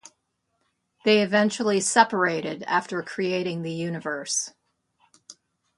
They 1.05 1.21
eventually 1.21 1.79
separated 1.79 2.63
after 2.63 3.03
creating 3.03 3.61
the 3.61 3.71
universe. 3.71 4.51